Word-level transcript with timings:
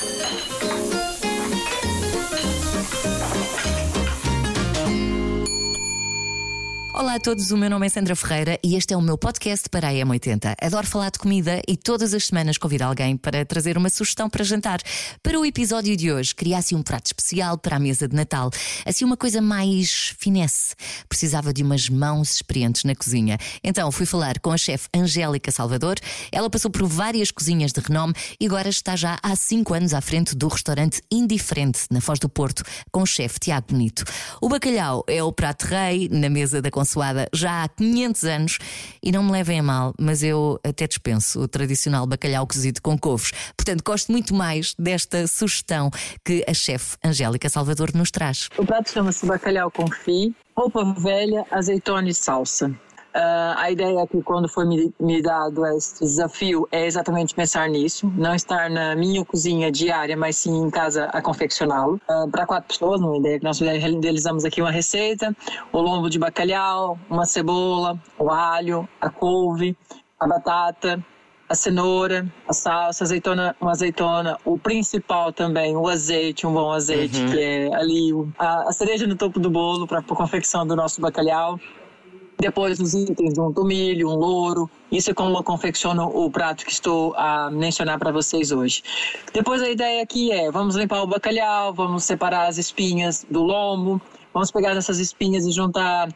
Thank 0.00 0.62
you. 0.62 0.69
Olá 7.10 7.16
a 7.16 7.20
todos, 7.20 7.50
o 7.50 7.56
meu 7.56 7.68
nome 7.68 7.86
é 7.86 7.88
Sandra 7.88 8.14
Ferreira 8.14 8.56
e 8.62 8.76
este 8.76 8.94
é 8.94 8.96
o 8.96 9.02
meu 9.02 9.18
podcast 9.18 9.68
para 9.68 9.88
a 9.88 9.92
M80. 9.92 10.54
Adoro 10.62 10.86
falar 10.86 11.10
de 11.10 11.18
comida 11.18 11.60
e 11.66 11.76
todas 11.76 12.14
as 12.14 12.26
semanas 12.26 12.56
convido 12.56 12.84
alguém 12.84 13.16
para 13.16 13.44
trazer 13.44 13.76
uma 13.76 13.90
sugestão 13.90 14.30
para 14.30 14.44
jantar. 14.44 14.78
Para 15.20 15.36
o 15.36 15.44
episódio 15.44 15.96
de 15.96 16.12
hoje, 16.12 16.32
queria 16.32 16.58
assim 16.58 16.76
um 16.76 16.84
prato 16.84 17.06
especial 17.06 17.58
para 17.58 17.74
a 17.74 17.78
mesa 17.80 18.06
de 18.06 18.14
Natal, 18.14 18.48
assim 18.86 19.04
uma 19.04 19.16
coisa 19.16 19.42
mais 19.42 20.14
finesse. 20.20 20.76
Precisava 21.08 21.52
de 21.52 21.64
umas 21.64 21.88
mãos 21.88 22.30
experientes 22.36 22.84
na 22.84 22.94
cozinha. 22.94 23.38
Então 23.64 23.90
fui 23.90 24.06
falar 24.06 24.38
com 24.38 24.52
a 24.52 24.56
chefe 24.56 24.88
Angélica 24.94 25.50
Salvador. 25.50 25.96
Ela 26.30 26.48
passou 26.48 26.70
por 26.70 26.86
várias 26.86 27.32
cozinhas 27.32 27.72
de 27.72 27.80
renome 27.80 28.14
e 28.38 28.46
agora 28.46 28.68
está 28.68 28.94
já 28.94 29.18
há 29.20 29.34
5 29.34 29.74
anos 29.74 29.94
à 29.94 30.00
frente 30.00 30.36
do 30.36 30.46
restaurante 30.46 31.02
Indiferente, 31.10 31.80
na 31.90 32.00
Foz 32.00 32.20
do 32.20 32.28
Porto, 32.28 32.62
com 32.92 33.02
o 33.02 33.06
chefe 33.06 33.40
Tiago 33.40 33.66
Bonito. 33.72 34.04
O 34.40 34.48
bacalhau 34.48 35.02
é 35.08 35.20
o 35.20 35.32
prato 35.32 35.64
rei 35.64 36.08
na 36.08 36.30
mesa 36.30 36.62
da 36.62 36.70
consoada 36.70 36.99
já 37.32 37.64
há 37.64 37.68
500 37.68 38.24
anos 38.24 38.58
e 39.02 39.12
não 39.12 39.22
me 39.22 39.32
levem 39.32 39.60
a 39.60 39.62
mal, 39.62 39.94
mas 39.98 40.22
eu 40.22 40.58
até 40.64 40.86
dispenso 40.86 41.40
o 41.40 41.48
tradicional 41.48 42.06
bacalhau 42.06 42.46
cozido 42.46 42.80
com 42.82 42.98
couves. 42.98 43.32
Portanto, 43.56 43.82
gosto 43.84 44.12
muito 44.12 44.34
mais 44.34 44.74
desta 44.78 45.26
sugestão 45.26 45.90
que 46.24 46.44
a 46.48 46.54
chefe 46.54 46.96
Angélica 47.04 47.48
Salvador 47.48 47.90
nos 47.94 48.10
traz. 48.10 48.48
O 48.58 48.64
prato 48.64 48.90
chama-se 48.90 49.26
bacalhau 49.26 49.70
confit, 49.70 50.34
roupa 50.56 50.84
velha, 51.00 51.44
azeitona 51.50 52.08
e 52.08 52.14
salsa. 52.14 52.74
Uh, 53.14 53.56
a 53.56 53.70
ideia 53.70 54.00
é 54.00 54.06
que 54.06 54.22
quando 54.22 54.48
foi 54.48 54.64
me, 54.64 54.94
me 55.00 55.20
dado 55.20 55.66
este 55.66 56.00
desafio 56.00 56.68
é 56.70 56.86
exatamente 56.86 57.34
pensar 57.34 57.68
nisso, 57.68 58.12
não 58.16 58.36
estar 58.36 58.70
na 58.70 58.94
minha 58.94 59.24
cozinha 59.24 59.70
diária, 59.70 60.16
mas 60.16 60.36
sim 60.36 60.56
em 60.56 60.70
casa 60.70 61.06
a 61.06 61.20
confeccioná-lo. 61.20 62.00
Uh, 62.08 62.30
Para 62.30 62.46
quatro 62.46 62.68
pessoas, 62.68 63.00
uma 63.00 63.16
ideia 63.16 63.38
que 63.38 63.44
nós 63.44 63.58
realizamos 63.58 64.44
aqui 64.44 64.62
uma 64.62 64.70
receita: 64.70 65.36
o 65.72 65.80
lombo 65.80 66.08
de 66.08 66.20
bacalhau, 66.20 66.98
uma 67.10 67.26
cebola, 67.26 67.98
o 68.16 68.30
alho, 68.30 68.88
a 69.00 69.10
couve, 69.10 69.76
a 70.20 70.28
batata, 70.28 71.04
a 71.48 71.54
cenoura, 71.56 72.32
a 72.48 72.52
salsa, 72.52 73.02
azeitona, 73.02 73.56
uma 73.60 73.72
azeitona, 73.72 74.38
o 74.44 74.56
principal 74.56 75.32
também, 75.32 75.76
o 75.76 75.88
azeite, 75.88 76.46
um 76.46 76.52
bom 76.52 76.70
azeite, 76.70 77.20
uhum. 77.20 77.28
que 77.28 77.40
é 77.40 77.74
ali 77.74 78.12
a, 78.38 78.68
a 78.68 78.72
cereja 78.72 79.04
no 79.04 79.16
topo 79.16 79.40
do 79.40 79.50
bolo 79.50 79.84
para 79.84 79.98
a 79.98 80.02
confecção 80.02 80.64
do 80.64 80.76
nosso 80.76 81.00
bacalhau. 81.00 81.58
Depois 82.40 82.80
os 82.80 82.94
itens, 82.94 83.36
um 83.36 83.52
tomilho, 83.52 84.08
um 84.08 84.14
louro. 84.14 84.70
Isso 84.90 85.10
é 85.10 85.14
como 85.14 85.36
eu 85.36 85.42
confecciono 85.42 86.04
o 86.06 86.30
prato 86.30 86.64
que 86.64 86.72
estou 86.72 87.14
a 87.14 87.50
mencionar 87.50 87.98
para 87.98 88.10
vocês 88.10 88.50
hoje. 88.50 88.82
Depois 89.32 89.62
a 89.62 89.68
ideia 89.68 90.02
aqui 90.02 90.32
é, 90.32 90.50
vamos 90.50 90.74
limpar 90.74 91.02
o 91.02 91.06
bacalhau, 91.06 91.74
vamos 91.74 92.04
separar 92.04 92.48
as 92.48 92.56
espinhas 92.56 93.26
do 93.30 93.42
lombo, 93.42 94.00
Vamos 94.32 94.50
pegar 94.52 94.76
essas 94.76 94.98
espinhas 95.00 95.44
e 95.44 95.50
juntar 95.50 96.08
uh, 96.08 96.12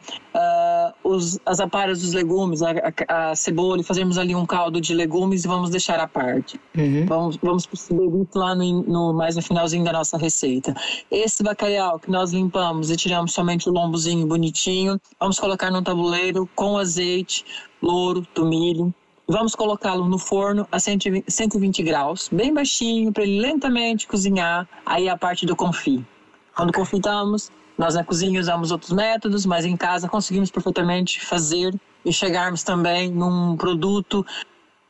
os, 1.15 1.39
as 1.45 1.59
aparas 1.59 2.01
dos 2.01 2.13
legumes, 2.13 2.61
a, 2.61 2.71
a, 3.07 3.31
a, 3.31 3.35
cebola, 3.35 3.79
e 3.79 3.83
fazermos 3.83 4.17
ali 4.17 4.35
um 4.35 4.45
caldo 4.45 4.79
de 4.81 4.93
legumes 4.93 5.45
e 5.45 5.47
vamos 5.47 5.69
deixar 5.69 5.99
à 5.99 6.07
parte. 6.07 6.59
Uhum. 6.77 7.05
Vamos, 7.05 7.37
vamos 7.37 7.67
isso 7.73 8.27
lá 8.35 8.53
no, 8.53 8.83
no, 8.83 9.13
mais 9.13 9.35
no 9.35 9.41
finalzinho 9.41 9.83
da 9.83 9.93
nossa 9.93 10.17
receita. 10.17 10.75
Esse 11.09 11.43
bacalhau 11.43 11.99
que 11.99 12.11
nós 12.11 12.31
limpamos 12.31 12.91
e 12.91 12.95
tiramos 12.95 13.33
somente 13.33 13.69
o 13.69 13.71
lombozinho 13.71 14.27
bonitinho, 14.27 14.99
vamos 15.19 15.39
colocar 15.39 15.71
num 15.71 15.83
tabuleiro 15.83 16.49
com 16.55 16.77
azeite, 16.77 17.45
louro, 17.81 18.25
tomilho. 18.33 18.93
Vamos 19.27 19.55
colocá-lo 19.55 20.07
no 20.07 20.19
forno 20.19 20.67
a 20.71 20.79
120 20.79 21.81
graus, 21.81 22.29
bem 22.31 22.53
baixinho, 22.53 23.11
para 23.11 23.23
ele 23.23 23.39
lentamente 23.39 24.07
cozinhar. 24.07 24.67
Aí 24.85 25.09
a 25.09 25.17
parte 25.17 25.47
do 25.47 25.55
confit. 25.55 26.05
Quando 26.55 26.71
confitamos, 26.71 27.51
nós 27.77 27.95
na 27.95 28.03
cozinha 28.03 28.39
usamos 28.39 28.71
outros 28.71 28.91
métodos, 28.91 29.45
mas 29.45 29.65
em 29.65 29.75
casa 29.75 30.07
conseguimos 30.07 30.49
perfeitamente 30.49 31.23
fazer 31.25 31.73
e 32.03 32.13
chegarmos 32.13 32.63
também 32.63 33.11
num 33.11 33.57
produto 33.57 34.25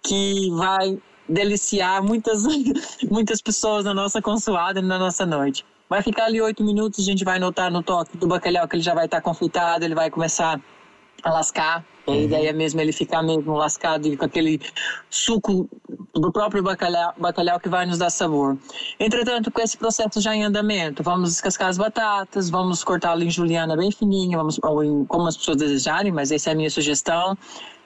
que 0.03 0.49
vai 0.51 0.97
deliciar 1.27 2.03
muitas, 2.03 2.43
muitas 3.09 3.41
pessoas 3.41 3.85
na 3.85 3.93
nossa 3.93 4.21
consoada 4.21 4.79
e 4.79 4.83
na 4.83 4.99
nossa 4.99 5.25
noite. 5.25 5.65
Vai 5.89 6.01
ficar 6.01 6.25
ali 6.25 6.41
oito 6.41 6.63
minutos, 6.63 6.99
a 6.99 7.03
gente 7.03 7.23
vai 7.23 7.39
notar 7.39 7.71
no 7.71 7.81
toque 7.81 8.17
do 8.17 8.27
bacalhau 8.27 8.67
que 8.67 8.75
ele 8.75 8.83
já 8.83 8.93
vai 8.93 9.05
estar 9.05 9.21
confitado, 9.21 9.85
ele 9.85 9.95
vai 9.95 10.09
começar 10.09 10.59
a 11.23 11.31
lascar. 11.31 11.83
A 12.07 12.11
uhum. 12.11 12.21
ideia 12.21 12.53
mesmo 12.53 12.79
é 12.79 12.83
ele 12.83 12.91
ficar 12.91 13.23
mesmo 13.23 13.53
lascado 13.55 14.15
com 14.15 14.25
aquele 14.25 14.61
suco 15.09 15.67
do 16.13 16.31
próprio 16.31 16.61
bacalhau, 16.61 17.13
bacalhau 17.17 17.59
que 17.59 17.67
vai 17.67 17.85
nos 17.85 17.97
dar 17.97 18.11
sabor. 18.11 18.57
Entretanto, 18.99 19.51
com 19.51 19.61
esse 19.61 19.75
processo 19.75 20.21
já 20.21 20.35
em 20.35 20.43
andamento, 20.43 21.01
vamos 21.01 21.31
descascar 21.31 21.69
as 21.69 21.77
batatas, 21.77 22.49
vamos 22.49 22.83
cortá-lo 22.83 23.23
em 23.23 23.29
juliana 23.29 23.75
bem 23.75 23.91
fininha, 23.91 24.37
vamos, 24.37 24.59
ou 24.63 24.83
em, 24.83 25.05
como 25.05 25.27
as 25.27 25.35
pessoas 25.35 25.57
desejarem, 25.57 26.11
mas 26.11 26.31
essa 26.31 26.51
é 26.51 26.53
a 26.53 26.55
minha 26.55 26.69
sugestão. 26.69 27.35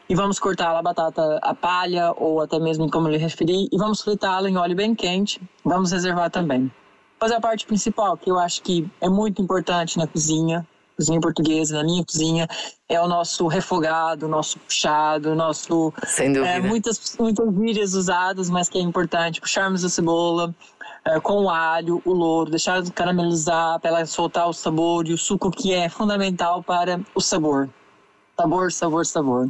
E 0.09 0.16
vamos 0.16 0.39
cortá-la 0.39 0.79
a 0.79 0.81
batata 0.81 1.39
a 1.41 1.53
palha 1.53 2.12
ou 2.18 2.41
até 2.41 2.59
mesmo 2.59 2.89
como 2.89 3.07
eu 3.07 3.12
lhe 3.12 3.18
referi, 3.18 3.69
e 3.72 3.78
vamos 3.78 4.01
fritá-la 4.01 4.50
em 4.50 4.57
óleo 4.57 4.75
bem 4.75 4.95
quente. 4.95 5.39
Vamos 5.63 5.91
reservar 5.91 6.29
também. 6.29 6.69
Mas 7.22 7.31
a 7.31 7.39
parte 7.39 7.66
principal, 7.66 8.18
que 8.18 8.31
eu 8.31 8.39
acho 8.39 8.62
que 8.63 8.89
é 9.00 9.07
muito 9.07 9.41
importante 9.41 9.97
na 9.97 10.07
cozinha, 10.07 10.66
cozinha 10.99 11.19
portuguesa, 11.21 11.77
na 11.77 11.83
minha 11.83 12.03
cozinha, 12.03 12.47
é 12.89 13.01
o 13.01 13.07
nosso 13.07 13.47
refogado, 13.47 14.25
o 14.25 14.29
nosso 14.29 14.59
puxado, 14.59 15.31
o 15.31 15.35
nosso. 15.35 15.93
Sem 16.05 16.33
dúvida. 16.33 16.51
É, 16.51 16.59
muitas, 16.59 17.15
muitas 17.17 17.55
gírias 17.55 17.93
usadas, 17.93 18.49
mas 18.49 18.67
que 18.67 18.77
é 18.77 18.81
importante. 18.81 19.39
Puxarmos 19.39 19.85
a 19.85 19.89
cebola 19.89 20.53
é, 21.05 21.19
com 21.19 21.45
o 21.45 21.49
alho, 21.49 22.01
o 22.03 22.11
louro, 22.11 22.51
deixar 22.51 22.83
caramelizar 22.91 23.79
para 23.79 23.89
ela 23.89 24.05
soltar 24.05 24.49
o 24.49 24.53
sabor 24.53 25.07
e 25.07 25.13
o 25.13 25.17
suco 25.17 25.49
que 25.49 25.73
é 25.73 25.88
fundamental 25.88 26.61
para 26.61 26.99
o 27.15 27.21
sabor. 27.21 27.69
Sabor, 28.38 28.71
sabor, 28.71 29.05
sabor. 29.05 29.49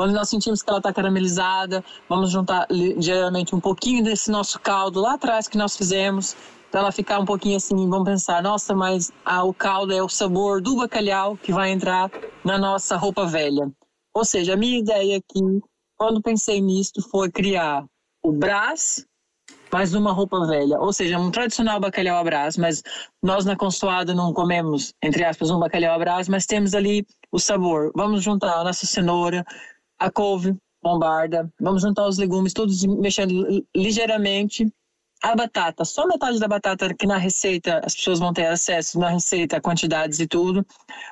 Quando 0.00 0.14
nós 0.14 0.30
sentimos 0.30 0.62
que 0.62 0.70
ela 0.70 0.78
está 0.78 0.94
caramelizada, 0.94 1.84
vamos 2.08 2.30
juntar 2.30 2.66
geralmente 2.96 3.54
um 3.54 3.60
pouquinho 3.60 4.02
desse 4.02 4.30
nosso 4.30 4.58
caldo 4.58 4.98
lá 4.98 5.12
atrás 5.12 5.46
que 5.46 5.58
nós 5.58 5.76
fizemos 5.76 6.34
para 6.70 6.80
ela 6.80 6.90
ficar 6.90 7.18
um 7.18 7.26
pouquinho 7.26 7.58
assim, 7.58 7.76
vamos 7.86 8.08
pensar, 8.08 8.42
nossa, 8.42 8.74
mas 8.74 9.12
ah, 9.26 9.44
o 9.44 9.52
caldo 9.52 9.92
é 9.92 10.02
o 10.02 10.08
sabor 10.08 10.62
do 10.62 10.74
bacalhau 10.74 11.36
que 11.36 11.52
vai 11.52 11.70
entrar 11.70 12.10
na 12.42 12.56
nossa 12.56 12.96
roupa 12.96 13.26
velha. 13.26 13.70
Ou 14.14 14.24
seja, 14.24 14.54
a 14.54 14.56
minha 14.56 14.78
ideia 14.78 15.18
aqui, 15.18 15.42
quando 15.98 16.22
pensei 16.22 16.62
nisto, 16.62 17.06
foi 17.10 17.30
criar 17.30 17.84
o 18.24 18.32
brás, 18.32 19.04
mas 19.70 19.92
numa 19.92 20.12
roupa 20.12 20.46
velha. 20.46 20.80
Ou 20.80 20.94
seja, 20.94 21.18
um 21.18 21.30
tradicional 21.30 21.78
bacalhau 21.78 22.16
à 22.16 22.24
brás, 22.24 22.56
mas 22.56 22.82
nós 23.22 23.44
na 23.44 23.54
consoada 23.54 24.14
não 24.14 24.32
comemos, 24.32 24.94
entre 25.02 25.24
aspas, 25.24 25.50
um 25.50 25.58
bacalhau 25.58 25.94
à 25.94 25.98
brás, 25.98 26.26
mas 26.26 26.46
temos 26.46 26.74
ali 26.74 27.06
o 27.30 27.38
sabor. 27.38 27.92
Vamos 27.94 28.22
juntar 28.22 28.60
a 28.60 28.64
nossa 28.64 28.86
cenoura, 28.86 29.44
a 30.00 30.10
couve, 30.10 30.56
bombarda, 30.82 31.52
vamos 31.60 31.82
juntar 31.82 32.08
os 32.08 32.16
legumes, 32.16 32.54
todos 32.54 32.82
mexendo 32.84 33.64
ligeiramente 33.76 34.66
a 35.22 35.36
batata, 35.36 35.84
só 35.84 36.06
metade 36.06 36.38
da 36.38 36.48
batata 36.48 36.94
que 36.94 37.06
na 37.06 37.18
receita 37.18 37.82
as 37.84 37.94
pessoas 37.94 38.18
vão 38.18 38.32
ter 38.32 38.46
acesso 38.46 38.98
na 38.98 39.10
receita, 39.10 39.60
quantidades 39.60 40.18
e 40.18 40.26
tudo. 40.26 40.66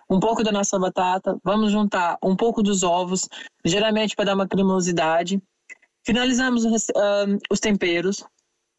Um 0.08 0.18
pouco 0.18 0.42
da 0.42 0.50
nossa 0.50 0.78
batata, 0.78 1.38
vamos 1.44 1.70
juntar 1.70 2.16
um 2.22 2.34
pouco 2.34 2.62
dos 2.62 2.82
ovos, 2.82 3.28
geralmente 3.62 4.16
para 4.16 4.26
dar 4.26 4.34
uma 4.34 4.48
cremosidade. 4.48 5.42
Finalizamos 6.06 6.64
os 7.50 7.60
temperos. 7.60 8.24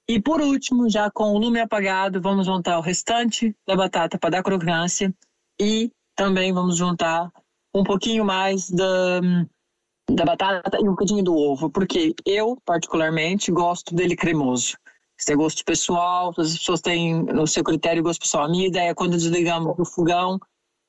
E 0.09 0.19
por 0.19 0.41
último, 0.41 0.89
já 0.89 1.11
com 1.11 1.35
o 1.35 1.37
lume 1.37 1.59
apagado, 1.59 2.19
vamos 2.19 2.47
juntar 2.47 2.79
o 2.79 2.81
restante 2.81 3.55
da 3.67 3.75
batata 3.75 4.17
para 4.17 4.31
dar 4.31 4.43
crocância. 4.43 5.13
E 5.61 5.91
também 6.15 6.51
vamos 6.51 6.75
juntar 6.75 7.31
um 7.71 7.83
pouquinho 7.83 8.25
mais 8.25 8.67
da, 8.71 9.21
da 10.11 10.25
batata 10.25 10.77
e 10.79 10.87
um 10.87 10.95
pouquinho 10.95 11.23
do 11.23 11.35
ovo, 11.35 11.69
porque 11.69 12.13
eu, 12.25 12.57
particularmente, 12.65 13.51
gosto 13.51 13.93
dele 13.93 14.15
cremoso. 14.15 14.77
Isso 15.17 15.31
é 15.31 15.35
gosto 15.35 15.65
pessoal, 15.65 16.33
as 16.37 16.57
pessoas 16.57 16.79
têm 16.79 17.21
no 17.23 17.45
seu 17.45 17.63
critério 17.63 18.01
gosto 18.01 18.21
pessoal. 18.21 18.45
A 18.45 18.49
minha 18.49 18.67
ideia, 18.67 18.95
quando 18.95 19.11
desligamos 19.11 19.77
o 19.77 19.83
fogão, 19.83 20.39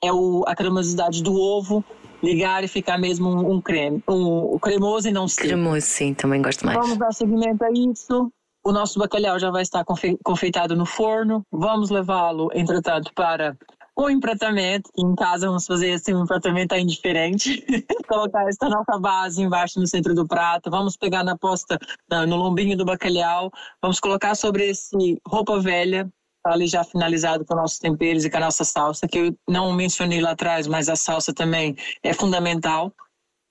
é 0.03 0.13
o, 0.13 0.45
a 0.47 0.55
cremosidade 0.55 1.23
do 1.23 1.35
ovo, 1.35 1.85
ligar 2.23 2.63
e 2.63 2.69
ficar 2.69 2.97
mesmo 2.97 3.29
um, 3.29 3.55
um 3.55 3.61
creme, 3.61 4.03
um, 4.09 4.55
um, 4.55 4.59
cremoso 4.59 5.09
e 5.09 5.13
não 5.13 5.27
seco. 5.27 5.49
Cremoso, 5.49 5.87
sim, 5.87 6.15
também 6.15 6.41
gosto 6.41 6.65
mais. 6.65 6.79
Vamos 6.79 6.97
dar 6.97 7.13
seguimento 7.13 7.65
a 7.65 7.71
isso. 7.73 8.33
O 8.65 8.73
nosso 8.73 8.99
bacalhau 8.99 9.39
já 9.39 9.51
vai 9.51 9.63
estar 9.63 9.85
confe 9.85 10.19
confeitado 10.23 10.77
no 10.77 10.87
forno. 10.87 11.45
Vamos 11.51 11.91
levá-lo, 11.91 12.51
entretanto, 12.55 13.11
para 13.15 13.57
o 13.97 14.09
empratamento. 14.09 14.91
Em 14.97 15.15
casa 15.15 15.47
vamos 15.47 15.67
fazer 15.67 15.93
assim, 15.93 16.15
um 16.15 16.25
empratamento 16.25 16.75
ainda 16.75 16.91
diferente. 16.91 17.65
Colocar 18.09 18.49
esta 18.49 18.69
nossa 18.69 18.99
base 18.99 19.43
embaixo 19.43 19.79
no 19.79 19.87
centro 19.87 20.15
do 20.15 20.27
prato. 20.27 20.71
Vamos 20.71 20.97
pegar 20.97 21.25
na 21.25 21.37
posta, 21.37 21.79
no 22.11 22.37
lombinho 22.37 22.77
do 22.77 22.85
bacalhau. 22.85 23.51
Vamos 23.83 24.01
colocar 24.01 24.35
sobre 24.35 24.71
esse 24.71 25.21
roupa 25.27 25.61
velha, 25.61 26.11
tá 26.43 26.53
ali 26.53 26.67
já 26.67 26.83
finalizado 26.85 27.45
com 27.45 27.55
nossos 27.55 27.79
temperos 27.79 28.25
e 28.25 28.31
com 28.31 28.37
a 28.39 28.41
nossa 28.41 28.65
salsa, 28.65 29.07
que 29.07 29.19
eu 29.19 29.37
não 29.49 29.73
mencionei 29.73 30.21
lá 30.21 30.31
atrás, 30.31 30.67
mas 30.67 30.89
a 30.89 30.97
salsa 30.97 31.35
também 31.35 31.77
é 32.03 32.13
fundamental 32.15 32.93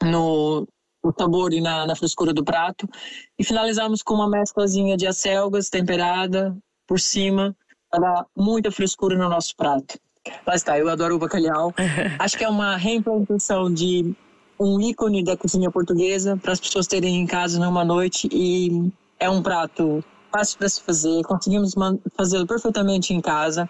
no, 0.03 0.68
no 1.03 1.13
sabor 1.18 1.53
e 1.53 1.62
na, 1.62 1.85
na, 1.85 1.95
frescura 1.95 2.33
do 2.33 2.44
prato. 2.44 2.88
E 3.38 3.44
finalizamos 3.44 4.01
com 4.01 4.15
uma 4.15 4.30
mesclazinha 4.30 4.97
de 4.97 5.06
acelgas 5.06 5.69
temperada, 5.69 6.57
por 6.88 7.00
cima 7.00 7.56
para 7.89 8.00
dar 8.00 8.25
muita 8.35 8.71
frescura 8.71 9.18
no 9.18 9.30
nosso 9.30 9.56
prato. 9.56 10.00
Lá 10.45 10.55
está, 10.55 10.77
eu 10.79 10.89
adoro 10.89 11.15
o 11.15 11.19
bacalhau. 11.19 11.73
Acho 12.19 12.37
que 12.37 12.43
é 12.43 12.49
uma 12.49 12.75
reimplantação 12.77 13.73
de 13.73 14.13
um 14.59 14.79
ícone 14.81 15.23
da 15.23 15.37
cozinha 15.37 15.71
portuguesa 15.71 16.37
para 16.37 16.51
as 16.51 16.59
pessoas 16.59 16.85
terem 16.85 17.21
em 17.21 17.25
casa 17.25 17.59
numa 17.59 17.85
noite 17.85 18.27
e 18.31 18.91
é 19.19 19.29
um 19.29 19.41
prato 19.41 20.03
fácil 20.31 20.57
para 20.57 20.69
se 20.69 20.81
fazer, 20.81 21.23
conseguimos 21.23 21.73
fazê-lo 22.15 22.45
perfeitamente 22.45 23.13
em 23.13 23.21
casa. 23.21 23.69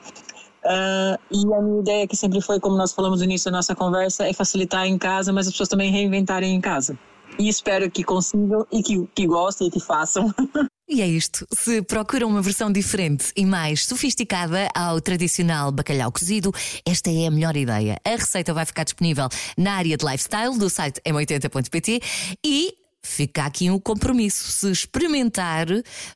Uh, 0.63 1.17
e 1.31 1.53
a 1.53 1.61
minha 1.61 1.79
ideia 1.79 2.07
que 2.07 2.17
sempre 2.17 2.41
foi, 2.41 2.59
como 2.59 2.75
nós 2.75 2.91
falamos 2.91 3.19
no 3.19 3.25
início 3.25 3.49
da 3.49 3.57
nossa 3.57 3.73
conversa, 3.75 4.27
é 4.27 4.33
facilitar 4.33 4.85
em 4.85 4.97
casa, 4.97 5.31
mas 5.31 5.47
as 5.47 5.53
pessoas 5.53 5.69
também 5.69 5.91
reinventarem 5.91 6.53
em 6.53 6.59
casa. 6.59 6.97
E 7.37 7.47
espero 7.47 7.89
que 7.89 8.03
consigam 8.03 8.65
e 8.71 8.83
que, 8.83 9.07
que 9.15 9.25
gostem 9.25 9.67
e 9.67 9.71
que 9.71 9.79
façam. 9.79 10.33
E 10.91 11.03
é 11.03 11.07
isto. 11.07 11.45
Se 11.53 11.83
procuram 11.83 12.27
uma 12.27 12.41
versão 12.41 12.71
diferente 12.71 13.31
e 13.35 13.45
mais 13.45 13.85
sofisticada 13.85 14.67
ao 14.73 14.99
tradicional 14.99 15.71
bacalhau 15.71 16.11
cozido, 16.11 16.51
esta 16.83 17.11
é 17.11 17.27
a 17.27 17.31
melhor 17.31 17.55
ideia. 17.55 17.95
A 18.03 18.09
receita 18.09 18.55
vai 18.55 18.65
ficar 18.65 18.85
disponível 18.85 19.29
na 19.55 19.73
área 19.73 19.95
de 19.95 20.03
lifestyle 20.03 20.57
do 20.57 20.67
site 20.67 20.99
m80.pt 21.05 22.01
e 22.43 22.73
Fica 23.01 23.45
aqui 23.45 23.69
um 23.69 23.79
compromisso. 23.79 24.51
Se 24.51 24.71
experimentar 24.71 25.67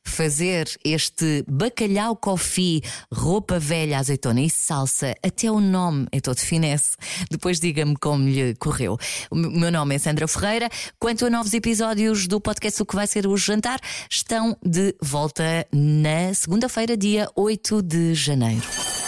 fazer 0.04 0.68
este 0.84 1.44
bacalhau 1.48 2.14
coffee, 2.16 2.82
roupa 3.12 3.58
velha, 3.58 3.98
azeitona 3.98 4.42
e 4.42 4.50
salsa, 4.50 5.14
até 5.22 5.50
o 5.50 5.60
nome 5.60 6.06
é 6.12 6.20
todo 6.20 6.38
finesse. 6.38 6.96
Depois 7.30 7.58
diga-me 7.58 7.96
como 7.96 8.28
lhe 8.28 8.54
correu. 8.56 8.98
O 9.30 9.36
meu 9.36 9.72
nome 9.72 9.94
é 9.94 9.98
Sandra 9.98 10.28
Ferreira. 10.28 10.68
Quanto 10.98 11.26
a 11.26 11.30
novos 11.30 11.54
episódios 11.54 12.26
do 12.26 12.40
podcast 12.40 12.82
O 12.82 12.86
que 12.86 12.94
vai 12.94 13.06
ser 13.06 13.26
o 13.26 13.36
jantar, 13.36 13.80
estão 14.10 14.56
de 14.64 14.94
volta 15.00 15.66
na 15.72 16.32
segunda-feira, 16.34 16.96
dia 16.96 17.28
8 17.34 17.82
de 17.82 18.14
janeiro. 18.14 19.03